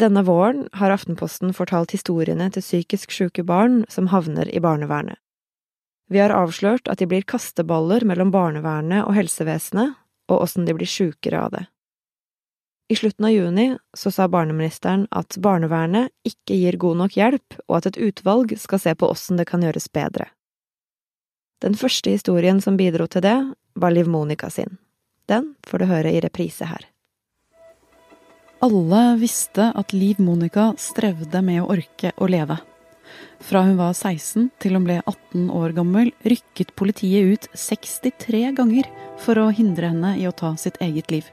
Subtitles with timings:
[0.00, 5.18] Denne våren har Aftenposten fortalt historiene til psykisk syke barn som havner i barnevernet.
[6.10, 9.92] Vi har avslørt at de blir kasteballer mellom barnevernet og helsevesenet,
[10.30, 11.64] og åssen de blir sjukere av det.
[12.90, 17.76] I slutten av juni så sa barneministeren at barnevernet ikke gir god nok hjelp, og
[17.78, 20.30] at et utvalg skal se på åssen det kan gjøres bedre.
[21.60, 23.36] Den første historien som bidro til det,
[23.78, 24.78] var Liv Monica sin.
[25.28, 26.88] Den får du høre i reprise her.
[28.60, 32.58] Alle visste at Liv Monica strevde med å orke å leve.
[33.40, 38.90] Fra hun var 16 til hun ble 18 år gammel, rykket politiet ut 63 ganger
[39.24, 41.24] for å hindre henne i å ta sitt eget liv.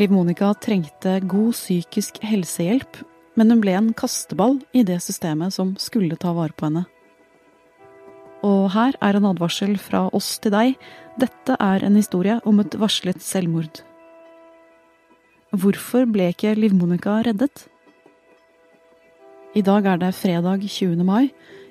[0.00, 3.04] Liv Monica trengte god psykisk helsehjelp,
[3.36, 6.86] men hun ble en kasteball i det systemet som skulle ta vare på henne.
[8.44, 10.78] Og her er en advarsel fra oss til deg.
[11.20, 13.84] Dette er en historie om et varslet selvmord.
[15.54, 17.68] Hvorfor ble ikke Liv Monica reddet?
[19.54, 21.04] I dag er det fredag 20.
[21.06, 21.28] mai.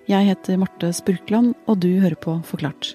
[0.07, 2.93] Jeg heter Marte Spurkland, og du hører på Forklart.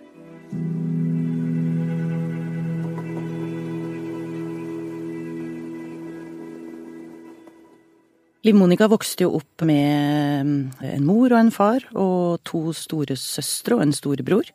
[8.48, 13.76] Liv Monica vokste jo opp med en mor og en far og to store søstre
[13.76, 14.48] og en storebror.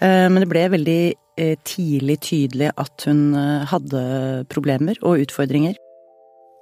[0.00, 1.00] Eh, men det ble veldig
[1.40, 4.02] eh, tidlig tydelig at hun eh, hadde
[4.52, 5.76] problemer og utfordringer.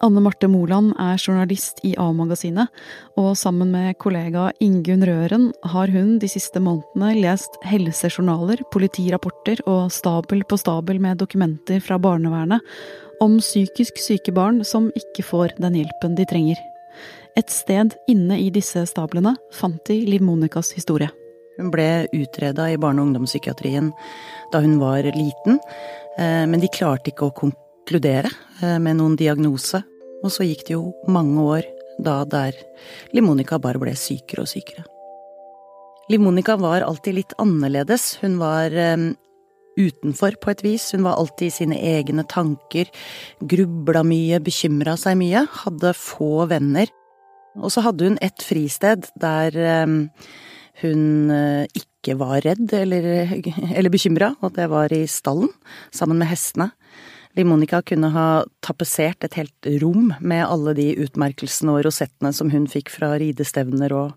[0.04, 2.68] Anne Marte Moland er journalist i A-magasinet,
[3.16, 9.88] og sammen med kollega Ingunn Røren har hun de siste månedene lest helsejournaler, politirapporter og
[9.94, 12.60] stabel på stabel med dokumenter fra barnevernet
[13.24, 16.60] om psykisk syke barn som ikke får den hjelpen de trenger.
[17.38, 21.08] Et sted inne i disse stablene fant de Liv Monicas historie.
[21.58, 23.92] Hun ble utreda i barne- og ungdomspsykiatrien
[24.52, 25.60] da hun var liten,
[26.18, 28.30] eh, men de klarte ikke å konkludere
[28.62, 29.82] eh, med noen diagnose.
[30.24, 31.68] Og så gikk det jo mange år
[32.02, 32.56] da der
[33.14, 34.84] Limonica bare ble sykere og sykere.
[36.10, 38.18] Limonica var alltid litt annerledes.
[38.20, 39.14] Hun var um,
[39.80, 40.90] utenfor på et vis.
[40.92, 42.90] Hun var alltid i sine egne tanker,
[43.40, 46.92] grubla mye, bekymra seg mye, hadde få venner.
[47.56, 49.56] Og så hadde hun et fristed der
[50.82, 53.06] hun uh, ikke var redd eller,
[53.78, 55.52] eller bekymra, og det var i stallen,
[55.94, 56.72] sammen med hestene.
[57.34, 57.48] Liv
[57.82, 58.28] kunne ha
[58.62, 63.94] tapetsert et helt rom med alle de utmerkelsene og rosettene som hun fikk fra ridestevner
[63.96, 64.12] og,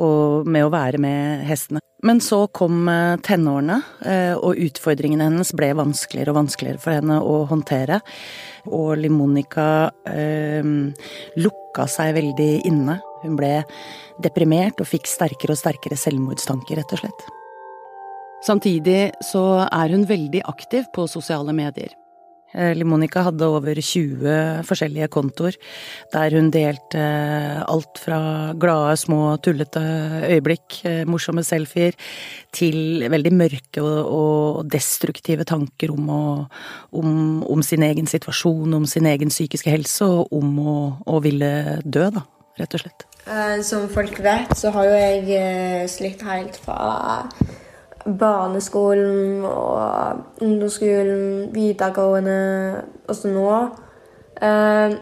[0.00, 1.82] og med å være med hestene.
[2.02, 3.76] Men så kom eh, tenårene,
[4.10, 8.00] eh, og utfordringene hennes ble vanskeligere og vanskeligere for henne å håndtere.
[8.66, 9.12] Og Liv
[10.10, 10.66] eh,
[11.38, 12.98] lukka seg veldig inne.
[13.22, 13.54] Hun ble
[14.22, 17.26] deprimert og fikk sterkere og sterkere selvmordstanker, rett og slett.
[18.42, 21.94] Samtidig så er hun veldig aktiv på sosiale medier.
[22.52, 25.56] Eh, Limonica hadde over 20 forskjellige kontoer,
[26.12, 27.04] der hun delte
[27.64, 29.80] alt fra glade, små, tullete
[30.28, 31.96] øyeblikk, eh, morsomme selfier,
[32.52, 36.24] til veldig mørke og destruktive tanker om, å,
[36.92, 40.76] om, om sin egen situasjon, om sin egen psykiske helse, og om å,
[41.08, 42.26] å ville dø, da,
[42.60, 43.08] rett og slett.
[43.26, 47.28] Eh, som folk vet, så har jo jeg slitt helt fra
[48.04, 53.52] barneskolen og ungdomsskolen, videregående og så nå.
[54.42, 54.96] Eh,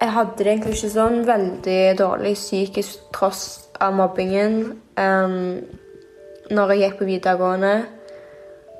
[0.00, 3.44] jeg hadde det egentlig ikke sånn veldig dårlig psykisk tross
[3.80, 4.58] av mobbingen
[6.54, 7.74] når jeg gikk på videregående.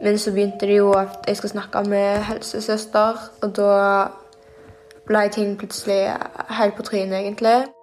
[0.04, 3.72] Men så begynte det jo at jeg skulle snakke med helsesøster, og da
[5.06, 6.12] ble ting plutselig
[6.58, 7.73] helt på trynet, egentlig.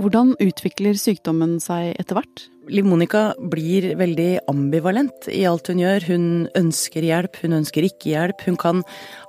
[0.00, 2.46] Hvordan utvikler sykdommen seg etter hvert?
[2.72, 6.06] Liv Monica blir veldig ambivalent i alt hun gjør.
[6.08, 6.24] Hun
[6.56, 8.44] ønsker hjelp, hun ønsker ikke hjelp.
[8.46, 8.80] Hun kan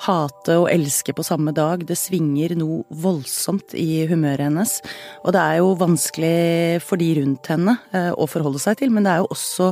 [0.05, 1.83] hate og elske på samme dag.
[1.89, 4.77] Det svinger noe voldsomt i humøret hennes.
[5.25, 9.07] Og det er jo vanskelig for de rundt henne eh, å forholde seg til, men
[9.07, 9.71] det er jo også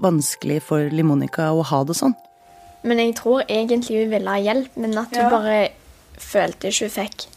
[0.00, 2.16] vanskelig for Liv Monica å ha det sånn.
[2.88, 5.32] Men jeg tror egentlig hun ville ha hjelp, men at hun ja.
[5.34, 5.58] bare
[6.16, 7.28] følte ikke hun fikk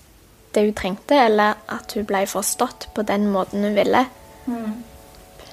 [0.56, 4.06] det hun trengte, eller at hun ble forstått på den måten hun ville.
[4.46, 4.84] Mm.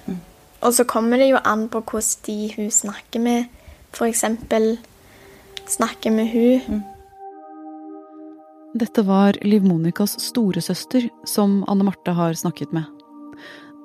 [0.07, 0.21] Mm.
[0.67, 3.49] Og så kommer det jo an på hvordan de hun snakker med,
[3.95, 4.25] f.eks.
[5.79, 6.79] snakker med hun.
[6.79, 6.87] Mm.
[8.79, 12.85] Dette var Liv Monicas storesøster som Anne Marte har snakket med.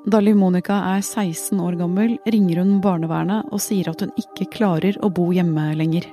[0.03, 4.49] Da Liv Monica er 16 år gammel, ringer hun barnevernet og sier at hun ikke
[4.57, 6.09] klarer å bo hjemme lenger.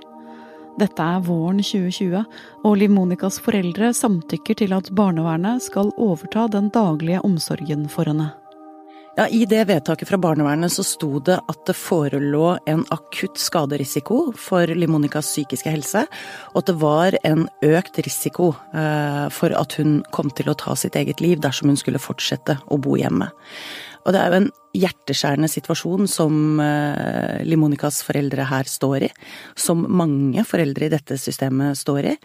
[0.78, 2.20] Dette er våren 2020,
[2.64, 8.30] og Liv Monicas foreldre samtykker til at barnevernet skal overta den daglige omsorgen for henne.
[9.18, 14.30] Ja, I det vedtaket fra barnevernet så sto det at det forelå en akutt skaderisiko
[14.38, 16.04] for Limonicas psykiske helse,
[16.54, 20.78] og at det var en økt risiko eh, for at hun kom til å ta
[20.78, 23.28] sitt eget liv dersom hun skulle fortsette å bo hjemme.
[24.04, 24.50] Og det er jo en
[24.80, 29.14] hjerteskjærende situasjon som eh, Limonicas foreldre her står i,
[29.58, 32.18] som mange foreldre i dette systemet står i.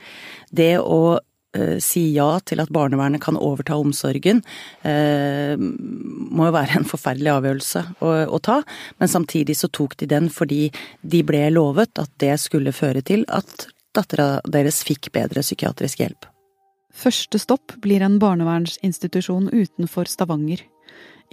[0.56, 1.18] Det å
[1.56, 4.42] Eh, si ja til at barnevernet kan overta omsorgen,
[4.84, 8.62] eh, må jo være en forferdelig avgjørelse å, å, ta.
[9.00, 10.68] Men samtidig så tok de den fordi
[11.02, 16.28] de ble lovet at det skulle føre til at dattera deres fikk bedre psykiatrisk hjelp.
[16.96, 20.64] Første stopp blir en barnevernsinstitusjon utenfor Stavanger.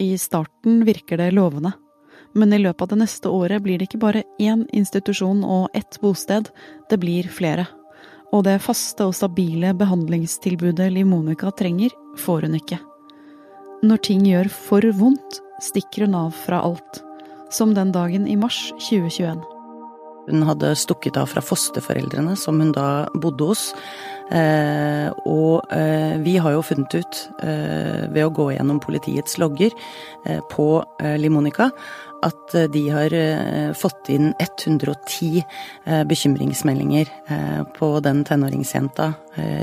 [0.01, 1.75] I starten virker det lovende.
[2.33, 6.01] Men i løpet av det neste året blir det ikke bare én institusjon og ett
[6.01, 6.49] bosted,
[6.89, 7.67] det blir flere
[8.33, 12.79] og det faste og stabile behandlingstilbudet Liv Monica trenger, får hun ikke.
[13.85, 17.03] Når ting gjør for vondt, stikker hun av fra alt,
[17.53, 19.43] som den dagen i mars 2021.
[20.31, 23.73] Hun hadde stukket av fra fosterforeldrene som hun da bodde hos.
[24.33, 29.75] Eh, og eh, vi har jo funnet ut, eh, ved å gå gjennom politiets logger
[30.25, 30.69] eh, på
[31.03, 31.69] eh, Limonica,
[32.25, 33.17] at eh, de har
[33.77, 37.13] fått inn 110 eh, bekymringsmeldinger
[37.77, 39.13] på den tenåringsjenta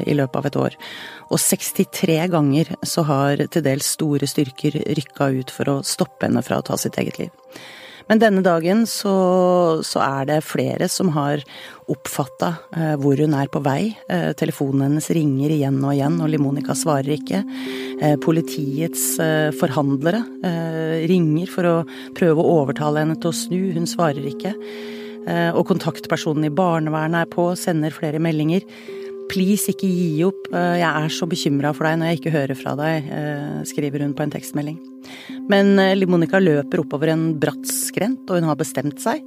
[0.09, 0.77] i løpet av et år.
[1.29, 6.41] Og 63 ganger så har til dels store styrker rykka ut for å stoppe henne
[6.45, 7.33] fra å ta sitt eget liv.
[8.09, 9.13] Men denne dagen så,
[9.85, 11.43] så er det flere som har
[11.89, 13.93] oppfatta eh, hvor hun er på vei.
[14.09, 17.43] Eh, telefonen hennes ringer igjen og igjen, og Limonica svarer ikke.
[18.01, 21.75] Eh, politiets eh, forhandlere eh, ringer for å
[22.17, 24.55] prøve å overtale henne til å snu, hun svarer ikke.
[25.29, 28.65] Eh, og kontaktpersonen i barnevernet er på, sender flere meldinger.
[29.29, 32.73] Please, ikke gi opp, jeg er så bekymra for deg når jeg ikke hører fra
[32.79, 33.11] deg,
[33.69, 34.79] skriver hun på en tekstmelding.
[35.49, 39.23] Men eh, Limonica løper oppover en bratt skrent, og hun har bestemt seg.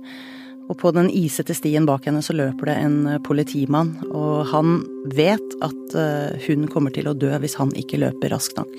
[0.70, 4.80] Og på den isete stien bak henne så løper det en eh, politimann, og han
[5.16, 8.72] vet at eh, hun kommer til å dø hvis han ikke løper raskt nok.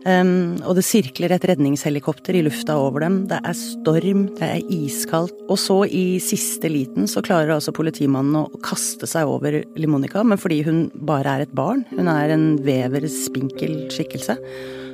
[0.00, 5.36] Og det sirkler et redningshelikopter i lufta over dem, det er storm, det er iskaldt.
[5.52, 10.40] Og så, i siste liten, så klarer altså politimannen å kaste seg over Limonica, men
[10.40, 14.38] fordi hun bare er et barn, hun er en vever, spinkel skikkelse,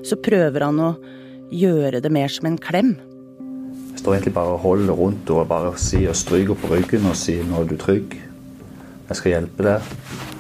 [0.06, 0.92] så prøver han å
[1.54, 2.96] gjøre det mer som en klem.
[3.94, 7.14] Jeg står egentlig bare og holder rundt og bare sier og stryker på ryggen og
[7.16, 8.18] sier 'nå er du trygg',
[9.08, 10.35] jeg skal hjelpe deg.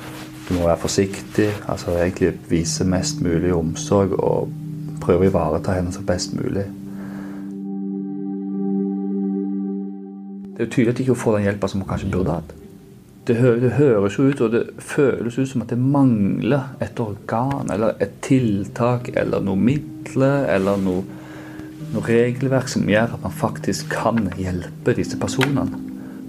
[0.48, 1.48] Du må være forsiktig.
[1.68, 4.52] altså Egentlig vise mest mulig omsorg og
[5.02, 6.66] prøve å ivareta henne så best mulig.
[10.56, 12.54] Det er jo tydelig at de ikke får den hjelpa som hun kanskje burde hatt
[13.26, 17.00] det, hø det, høres jo ut, og det føles ut som at det mangler et
[17.02, 21.02] organ eller et tiltak eller noe midler eller noe,
[21.90, 25.80] noe regelverk som gjør at man faktisk kan hjelpe disse personene.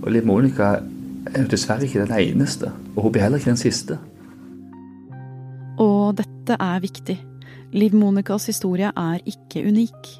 [0.01, 0.77] Og Liv Monica
[1.33, 3.97] er jo dessverre ikke den eneste, og hun blir heller ikke den siste.
[5.81, 7.17] Og dette er viktig.
[7.75, 10.11] Liv Monicas historie er ikke unik.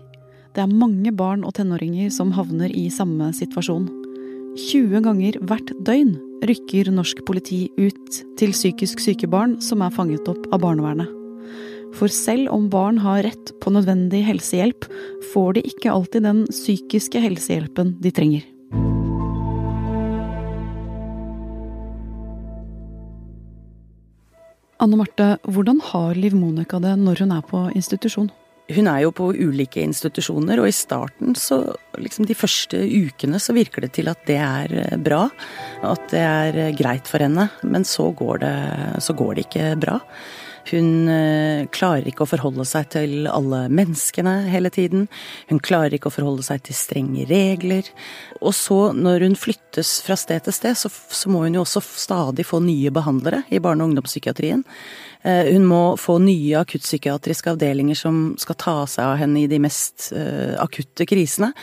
[0.55, 3.87] Det er mange barn og tenåringer som havner i samme situasjon.
[4.57, 6.15] 20 ganger hvert døgn
[6.47, 11.13] rykker norsk politi ut til psykisk syke barn som er fanget opp av barnevernet.
[11.97, 14.85] For selv om barn har rett på nødvendig helsehjelp,
[15.31, 18.43] får de ikke alltid den psykiske helsehjelpen de trenger.
[24.77, 28.29] Anne Marte, hvordan har Liv Monica det når hun er på institusjon?
[28.67, 31.61] Hun er jo på ulike institusjoner, og i starten, så
[31.95, 35.23] liksom de første ukene, så virker det til at det er eh, bra.
[35.87, 37.47] At det er eh, greit for henne.
[37.63, 38.55] Men så går det,
[39.05, 40.01] så går det ikke bra.
[40.71, 45.07] Hun eh, klarer ikke å forholde seg til alle menneskene hele tiden.
[45.51, 47.87] Hun klarer ikke å forholde seg til strenge regler.
[48.41, 51.83] Og så, når hun flyttes fra sted til sted, så, så må hun jo også
[51.87, 54.65] stadig få nye behandlere i barne- og ungdomspsykiatrien.
[55.27, 59.61] Eh, hun må få nye akuttpsykiatriske avdelinger som skal ta seg av henne i de
[59.63, 61.53] mest eh, akutte krisene.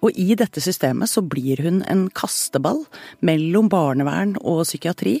[0.00, 2.82] Og i dette systemet så blir hun en kasteball
[3.26, 5.18] mellom barnevern og psykiatri.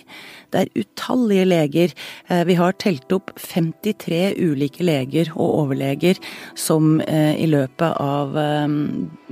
[0.52, 1.94] Det er utallige leger.
[2.28, 6.20] Eh, vi har telt opp 53 ulike leger og overleger
[6.58, 8.34] som i løpet av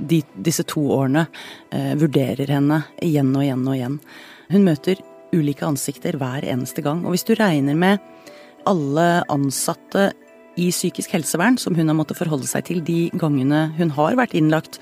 [0.09, 1.25] de, disse to årene
[1.99, 3.97] vurderer henne igjen og igjen og igjen.
[4.49, 5.01] Hun møter
[5.35, 7.03] ulike ansikter hver eneste gang.
[7.05, 8.01] Og hvis du regner med
[8.67, 10.09] alle ansatte
[10.59, 14.35] i psykisk helsevern som hun har måttet forholde seg til de gangene hun har vært
[14.37, 14.79] innlagt.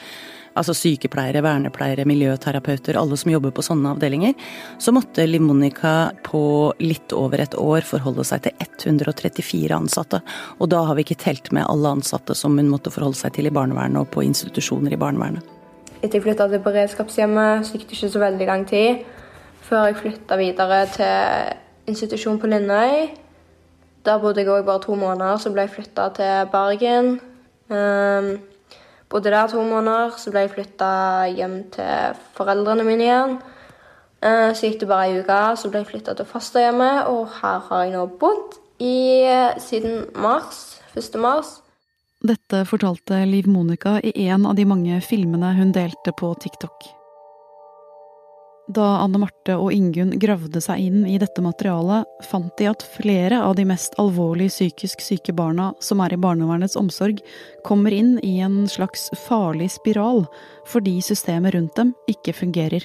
[0.57, 4.33] Altså sykepleiere, vernepleiere, miljøterapeuter, alle som jobber på sånne avdelinger,
[4.81, 6.41] så måtte Liv Monica på
[6.83, 10.21] litt over et år forholde seg til 134 ansatte.
[10.59, 13.49] Og da har vi ikke telt med alle ansatte som hun måtte forholde seg til
[13.49, 15.45] i barnevernet og på institusjoner i barnevernet.
[15.97, 19.05] Etter jeg flytta til beredskapshjemmet, så gikk det ikke så veldig lang tid
[19.67, 23.07] før jeg flytta videre til institusjon på Lindøy.
[24.07, 27.17] Der bodde jeg òg bare to måneder, så ble jeg flytta til Bergen.
[27.67, 28.37] Um,
[29.09, 30.89] Bodde der to måneder, så ble jeg flytta
[31.31, 33.37] hjem til foreldrene mine igjen.
[34.19, 37.63] Eh, så gikk det bare ei uke, så ble jeg flytta til fosterhjemmet, og her
[37.69, 39.23] har jeg nå bodd i,
[39.63, 40.81] siden mars.
[40.97, 41.15] 1.
[41.21, 41.59] mars.
[42.25, 46.87] Dette fortalte Liv Monica i en av de mange filmene hun delte på TikTok.
[48.67, 53.39] Da Anne Marte og Ingunn gravde seg inn i dette materialet, fant de at flere
[53.39, 57.21] av de mest alvorlig psykisk syke barna som er i barnevernets omsorg,
[57.63, 60.25] kommer inn i en slags farlig spiral
[60.67, 62.83] fordi systemet rundt dem ikke fungerer.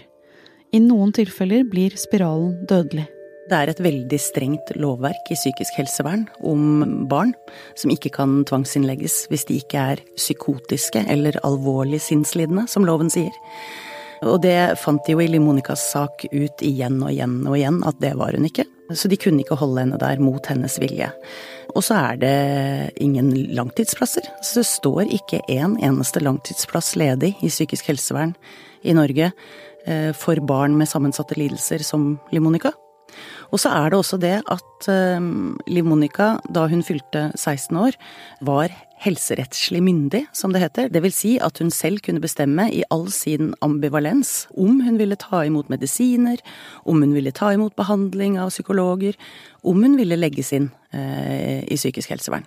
[0.73, 3.09] I noen tilfeller blir spiralen dødelig.
[3.51, 7.35] Det er et veldig strengt lovverk i psykisk helsevern om barn
[7.75, 13.35] som ikke kan tvangsinnlegges hvis de ikke er psykotiske eller alvorlig sinnslidende, som loven sier.
[14.23, 17.99] Og det fant de jo i Limonicas sak ut igjen og igjen og igjen at
[18.03, 18.67] det var hun ikke.
[18.93, 21.09] Så de kunne ikke holde henne der mot hennes vilje.
[21.73, 22.37] Og så er det
[23.03, 24.27] ingen langtidsplasser.
[24.45, 28.37] Så det står ikke en eneste langtidsplass ledig i psykisk helsevern
[28.85, 29.33] i Norge
[29.87, 32.75] eh, for barn med sammensatte lidelser som Limonica.
[33.53, 35.31] Og så er det også det at eh,
[35.73, 37.99] Liv Monica, da hun fylte 16 år,
[38.45, 40.91] var helserettslig myndig, som det heter.
[40.93, 45.19] Det vil si at hun selv kunne bestemme i all sin ambivalens om hun ville
[45.19, 46.39] ta imot medisiner,
[46.87, 49.19] om hun ville ta imot behandling av psykologer,
[49.63, 52.47] om hun ville legges inn eh, i psykisk helsevern.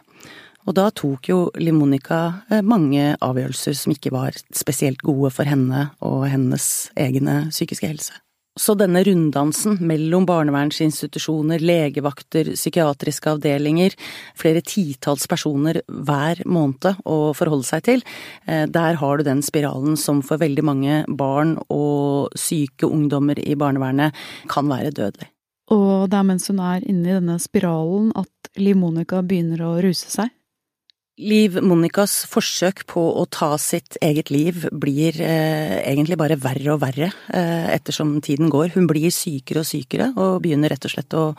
[0.66, 5.90] Og da tok jo Limonica eh, mange avgjørelser som ikke var spesielt gode for henne
[6.06, 8.25] og hennes egne psykiske helse.
[8.56, 13.92] Så denne runddansen mellom barnevernsinstitusjoner, legevakter, psykiatriske avdelinger,
[14.40, 18.06] flere titalls personer hver måned å forholde seg til,
[18.48, 23.56] eh, der har du den spiralen som for veldig mange barn og syke ungdommer i
[23.60, 24.16] barnevernet
[24.48, 25.28] kan være dødelig.
[25.76, 29.82] Og det er mens hun er inne i denne spiralen at Liv Monica begynner å
[29.84, 30.32] ruse seg?
[31.16, 36.82] Liv Monicas forsøk på å ta sitt eget liv blir eh, egentlig bare verre og
[36.82, 38.74] verre eh, ettersom tiden går.
[38.74, 41.30] Hun blir sykere og sykere og begynner rett og slett å,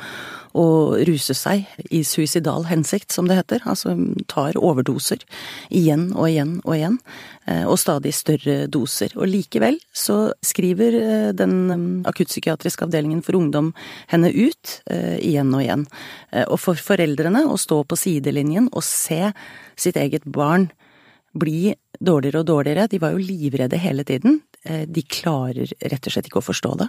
[0.56, 0.64] å
[1.04, 3.66] ruse seg i suicidal hensikt, som det heter.
[3.68, 3.92] Altså
[4.32, 5.20] tar overdoser
[5.68, 6.96] igjen og igjen og igjen,
[7.44, 9.12] eh, og stadig større doser.
[9.20, 13.74] Og likevel så skriver eh, den mm, akuttpsykiatriske avdelingen for ungdom
[14.08, 15.86] henne ut eh, igjen og igjen.
[16.32, 19.34] Eh, og for foreldrene å stå på sidelinjen og se
[19.80, 20.70] sitt eget barn
[21.36, 22.88] bli dårligere og dårligere.
[22.90, 24.40] De var jo livredde hele tiden.
[24.64, 26.88] Eh, de klarer rett og slett ikke å forstå det.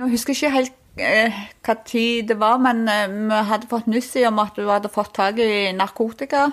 [0.00, 3.90] Nå husker jeg ikke helt eh, hva tid det var, men eh, vi hadde fått
[3.90, 6.50] nyss om at hun hadde fått tak i narkotika.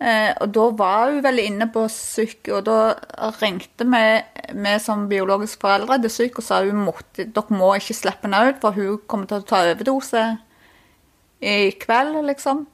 [0.00, 4.04] Og da var hun vel inne på syk, og da ringte vi,
[4.56, 8.40] vi som biologiske foreldre til syk og sa hun måtte, dere må ikke slippe henne
[8.46, 10.22] ut, for hun kommer til å ta overdose
[11.44, 12.64] i kveld, liksom.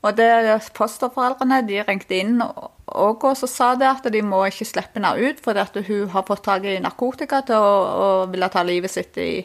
[0.00, 0.30] Og det
[0.72, 5.42] fosterforeldrene de ringte inn og, og sa det at de må ikke slippe henne ut
[5.44, 9.44] fordi hun har fått tak i narkotika til å, og ville ta livet sitt i,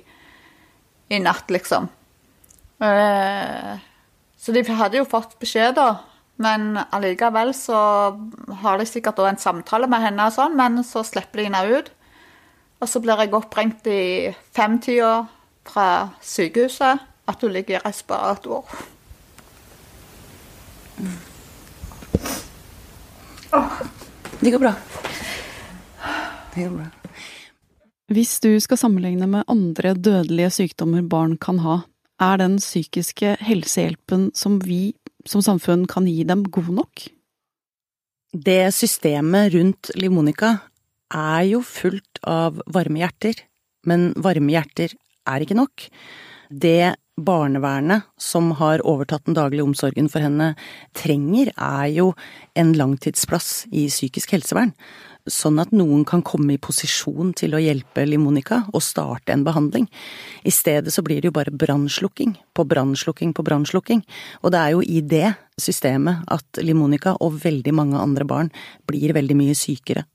[1.12, 1.90] i natt, liksom.
[2.80, 3.76] Eh,
[4.40, 5.90] så de hadde jo fått beskjed, da.
[6.42, 7.78] Men allikevel så
[8.64, 11.92] har de sikkert en samtale med henne, og sånn, men så slipper de henne ut.
[12.84, 15.26] Og så blir jeg oppringt i femtida
[15.66, 15.88] fra
[16.24, 18.68] sykehuset at hun ligger i respirator.
[24.40, 24.74] Det går bra.
[26.54, 26.88] Det går bra.
[28.14, 31.80] Hvis du skal sammenligne med andre dødelige sykdommer barn kan ha,
[32.22, 34.94] er den psykiske helsehjelpen som vi
[35.26, 37.08] som samfunn kan gi dem, god nok?
[38.36, 40.52] Det systemet rundt Liv Monica
[41.16, 43.40] er jo fullt av varme hjerter,
[43.90, 44.94] men varme hjerter
[45.26, 45.88] er ikke nok.
[46.50, 50.54] Det barnevernet, som har overtatt den daglige omsorgen for henne,
[50.98, 52.14] trenger, er jo
[52.60, 54.74] en langtidsplass i psykisk helsevern.
[55.26, 59.88] Sånn at noen kan komme i posisjon til å hjelpe Limonica og starte en behandling.
[60.46, 64.04] I stedet så blir det jo bare brannslukking på brannslukking på brannslukking.
[64.44, 68.54] Og det er jo i det systemet at Limonica og veldig mange andre barn
[68.86, 70.06] blir veldig mye sykere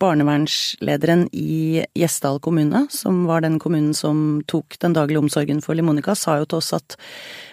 [0.00, 6.14] barnevernslederen i Gjesdal kommune, som var den kommunen som tok den daglige omsorgen for Limonica,
[6.16, 6.96] sa jo til oss at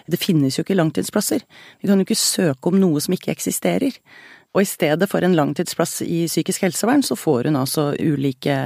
[0.08, 1.44] det finnes jo ikke langtidsplasser.
[1.80, 3.98] Vi kan jo ikke søke om noe som ikke eksisterer.
[4.56, 8.56] Og i stedet for en langtidsplass i psykisk helsevern, så får hun altså ulike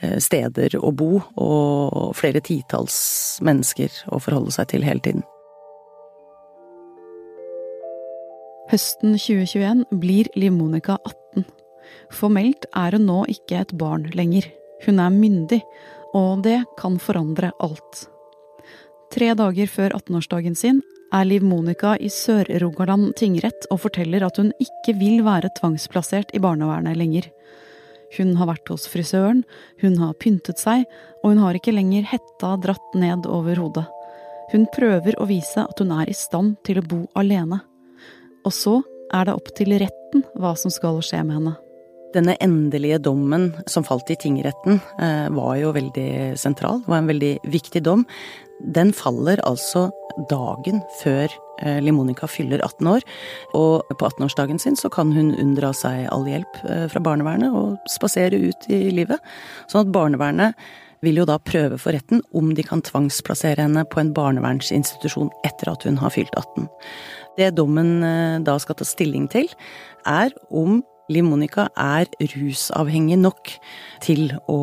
[0.00, 2.96] eh, steder å bo og flere titalls
[3.44, 5.26] mennesker å forholde seg til hele tiden.
[8.68, 11.27] Høsten 2021 blir Liv Monica 18.
[12.14, 14.46] Formelt er hun nå ikke et barn lenger.
[14.86, 15.62] Hun er myndig,
[16.16, 18.06] og det kan forandre alt.
[19.12, 20.80] Tre dager før 18-årsdagen sin
[21.14, 26.42] er Liv Monica i Sør-Rogaland tingrett og forteller at hun ikke vil være tvangsplassert i
[26.44, 27.30] barnevernet lenger.
[28.16, 29.42] Hun har vært hos frisøren,
[29.82, 30.84] hun har pyntet seg,
[31.22, 33.86] og hun har ikke lenger hetta dratt ned over hodet.
[34.52, 37.60] Hun prøver å vise at hun er i stand til å bo alene.
[38.48, 38.78] Og så
[39.12, 41.56] er det opp til retten hva som skal skje med henne.
[42.14, 46.80] Denne endelige dommen som falt i tingretten, eh, var jo veldig sentral.
[46.86, 48.06] Var en veldig viktig dom.
[48.64, 49.90] Den faller altså
[50.30, 51.28] dagen før
[51.60, 53.04] eh, Limonica fyller 18 år.
[53.54, 57.76] Og på 18-årsdagen sin så kan hun unndra seg all hjelp eh, fra barnevernet og
[57.92, 59.20] spasere ut i livet.
[59.68, 60.56] Sånn at barnevernet
[61.04, 65.70] vil jo da prøve for retten om de kan tvangsplassere henne på en barnevernsinstitusjon etter
[65.70, 66.66] at hun har fylt 18.
[67.36, 68.00] Det dommen
[68.42, 69.46] da skal ta stilling til,
[70.10, 73.52] er om Liv Monica er rusavhengig nok
[74.04, 74.58] til å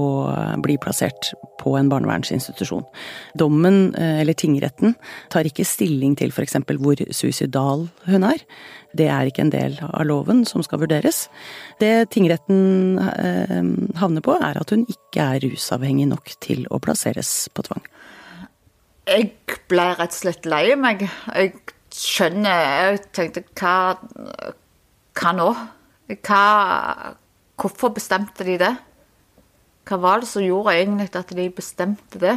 [0.62, 2.86] bli plassert på en barnevernsinstitusjon.
[3.38, 4.96] Dommen, eh, eller tingretten,
[5.34, 6.60] tar ikke stilling til f.eks.
[6.78, 8.44] hvor suicidal hun er.
[8.96, 11.26] Det er ikke en del av loven som skal vurderes.
[11.82, 13.64] Det tingretten eh,
[14.00, 17.82] havner på, er at hun ikke er rusavhengig nok til å plasseres på tvang.
[19.10, 19.34] Jeg
[19.70, 21.08] ble rett og slett lei meg.
[21.34, 21.54] Jeg
[21.96, 23.96] skjønner Jeg tenkte hva,
[25.16, 25.50] hva nå?
[26.08, 27.16] Hva,
[27.58, 28.74] hvorfor bestemte de det?
[29.86, 32.36] Hva var det som gjorde egentlig at de bestemte det?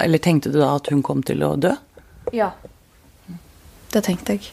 [0.00, 1.72] Eller tenkte du da at hun kom til å dø?
[2.32, 2.50] Ja.
[3.92, 4.52] Det tenkte jeg.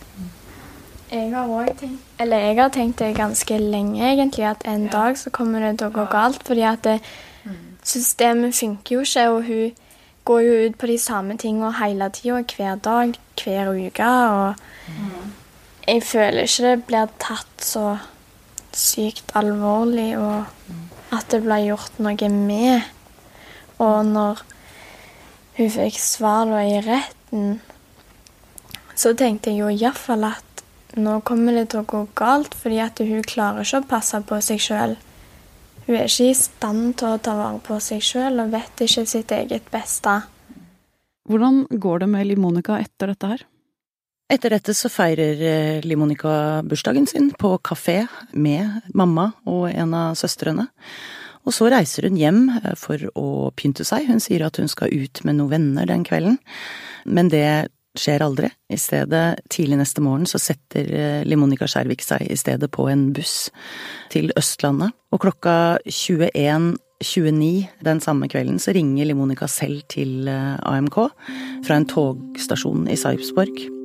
[1.09, 4.91] Jeg har òg tenkt Eller jeg har tenkt det ganske lenge, egentlig, at en ja.
[4.91, 6.43] dag så kommer det til å gå galt.
[6.45, 6.99] Fordi at det,
[7.83, 9.71] systemet funker jo ikke, og hun
[10.29, 14.15] går jo ut på de samme tingene hele tida, hver dag, hver uke.
[14.29, 14.55] Og
[14.87, 15.29] mm
[15.89, 17.85] jeg føler ikke det blir tatt så
[18.75, 20.45] sykt alvorlig, og
[21.15, 22.85] at det ble gjort noe med.
[23.81, 24.43] Og når
[25.57, 27.59] hun fikk svar i retten,
[28.93, 30.63] så tenkte jeg jo iallfall at
[30.99, 34.39] nå kommer det til å gå galt, fordi at hun klarer ikke å passe på
[34.45, 34.97] seg sjøl.
[35.85, 39.07] Hun er ikke i stand til å ta vare på seg sjøl og vet ikke
[39.09, 40.19] sitt eget beste.
[41.29, 43.45] Hvordan går det med Liv Monica etter dette her?
[44.29, 48.03] Etter dette så feirer Limonica bursdagen sin på kafé
[48.37, 50.67] med mamma og en av søstrene.
[51.47, 54.05] Og så reiser hun hjem eh, for å pynte seg.
[54.05, 56.37] Hun sier at hun skal ut med noen venner den kvelden.
[57.09, 58.51] Men det skjer aldri.
[58.69, 63.49] I stedet, tidlig neste morgen, så setter Limonica Skjervik seg i stedet på en buss
[64.13, 64.93] til Østlandet.
[65.09, 71.01] Og klokka 21.29 den samme kvelden så ringer Limonica selv til AMK
[71.65, 73.78] fra en togstasjon i Sarpsborg.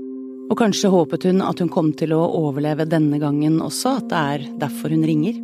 [0.51, 4.23] Og kanskje håpet hun at hun kom til å overleve denne gangen også, at det
[4.35, 5.41] er derfor hun ringer.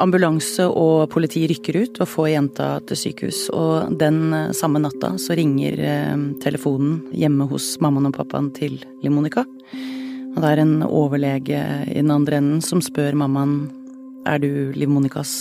[0.00, 5.12] Ambulanse og politi rykker ut og får jenta til sykehus, og den eh, samme natta
[5.20, 9.44] så ringer eh, telefonen hjemme hos mammaen og pappaen til Liv Monica.
[10.30, 11.60] Og det er en overlege
[11.90, 13.66] i den andre enden som spør mammaen
[14.30, 15.34] er du Liv Monicas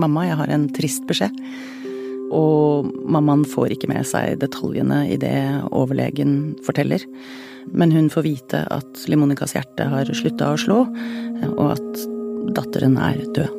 [0.00, 1.36] mamma, jeg har en trist beskjed.
[2.34, 5.36] Og mammaen får ikke med seg detaljene i det
[5.70, 7.04] overlegen forteller
[7.72, 10.82] men hun får vite at Limonicas hjerte har slutta å slå,
[11.54, 12.04] og at
[12.56, 13.56] datteren er død.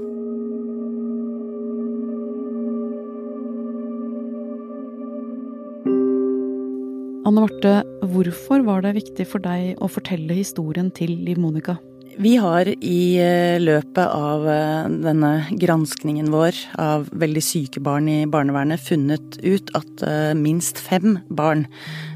[7.32, 7.78] Anne Marte,
[8.12, 11.78] hvorfor var det viktig for deg å fortelle historien til Liv Monica?
[12.20, 18.18] Vi har i eh, løpet av eh, denne granskningen vår av veldig syke barn i
[18.28, 21.64] barnevernet funnet ut at eh, minst fem barn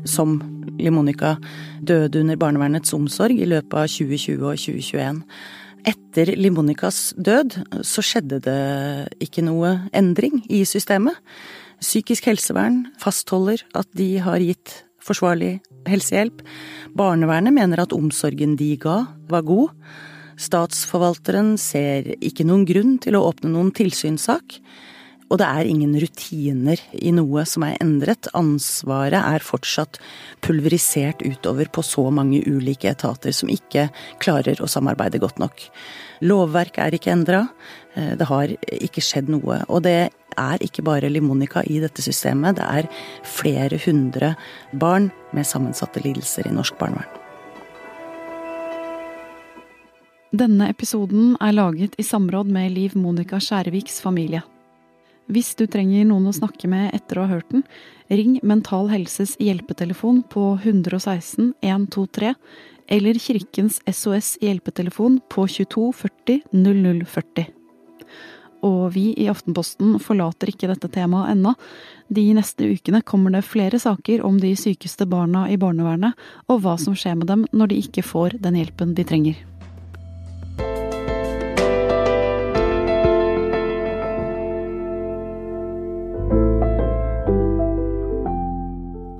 [0.03, 0.41] som
[0.79, 1.35] Liv Monica
[1.81, 5.21] døde under barnevernets omsorg i løpet av 2020 og 2021.
[5.85, 8.61] Etter Liv Monicas død så skjedde det
[9.21, 11.17] ikke noe endring i systemet.
[11.83, 16.41] Psykisk helsevern fastholder at de har gitt forsvarlig helsehjelp.
[16.97, 19.75] Barnevernet mener at omsorgen de ga, var god.
[20.41, 24.57] Statsforvalteren ser ikke noen grunn til å åpne noen tilsynssak.
[25.25, 28.29] Og det er ingen rutiner i noe som er endret.
[28.37, 29.97] Ansvaret er fortsatt
[30.45, 33.87] pulverisert utover på så mange ulike etater som ikke
[34.21, 35.65] klarer å samarbeide godt nok.
[36.25, 37.41] Lovverk er ikke endra.
[37.95, 39.63] Eh, det har ikke skjedd noe.
[39.65, 39.97] Og det
[40.37, 42.89] er ikke bare Limonica i dette systemet, det er
[43.25, 44.33] flere hundre
[44.77, 47.21] barn med sammensatte lidelser i norsk barnevern.
[50.35, 54.43] Denne episoden er laget i samråd med Liv Monica Skjærviks familie.
[55.25, 57.63] Hvis du trenger noen å snakke med etter å ha hørt den,
[58.13, 62.35] ring Mental Helses hjelpetelefon på 116 123
[62.93, 67.47] eller Kirkens SOS hjelpetelefon på 22 40 0040.
[68.65, 71.55] Og vi i Aftenposten forlater ikke dette temaet ennå.
[72.09, 76.13] De neste ukene kommer det flere saker om de sykeste barna i barnevernet,
[76.49, 79.41] og hva som skjer med dem når de ikke får den hjelpen de trenger.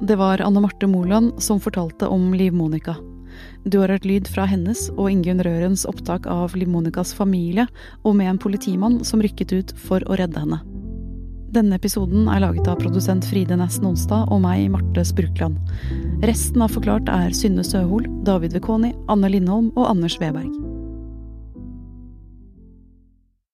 [0.07, 2.95] Det var Anne Marte Moland som fortalte om Liv Monica.
[3.63, 7.65] Du har hørt lyd fra hennes og Ingunn Rørens opptak av Liv Monicas familie,
[8.03, 10.61] og med en politimann som rykket ut for å redde henne.
[11.57, 15.57] Denne episoden er laget av produsent Fride Næss Nonstad og meg, Marte Sprukland.
[16.21, 20.74] Resten av Forklart er Synne Søhol, David Vekoni, Anne Lindholm og Anders Weberg.